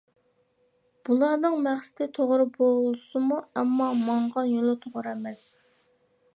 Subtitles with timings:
[1.09, 5.49] بۇلارنىڭ مەقسىتى توغرا بولسىمۇ، ئەمما ماڭغان يولى توغرا ئەمەس.